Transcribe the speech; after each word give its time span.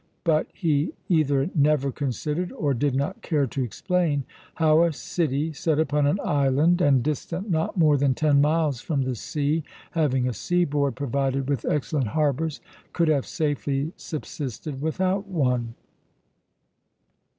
But 0.23 0.47
he 0.51 0.93
either 1.09 1.51
never 1.53 1.91
considered, 1.91 2.51
or 2.53 2.73
did 2.73 2.95
not 2.95 3.21
care 3.21 3.45
to 3.45 3.61
explain, 3.63 4.23
how 4.55 4.81
a 4.81 4.91
city, 4.91 5.53
set 5.53 5.77
upon 5.79 6.07
an 6.07 6.17
island 6.25 6.81
and 6.81 7.03
'distant 7.03 7.51
not 7.51 7.77
more 7.77 7.97
than 7.97 8.15
ten 8.15 8.41
miles 8.41 8.81
from 8.81 9.03
the 9.03 9.13
sea, 9.13 9.63
having 9.91 10.27
a 10.27 10.33
seaboard 10.33 10.95
provided 10.95 11.47
with 11.47 11.65
excellent 11.65 12.07
harbours,' 12.07 12.61
could 12.93 13.09
have 13.09 13.27
safely 13.27 13.93
subsisted 13.95 14.81
without 14.81 15.27
one. 15.27 15.75